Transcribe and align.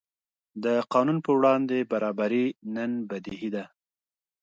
د 0.63 0.65
قانون 0.93 1.17
پر 1.25 1.33
وړاندې 1.39 1.77
برابري 1.91 2.45
نن 2.75 2.91
بدیهي 3.09 3.49
ده. 3.55 3.63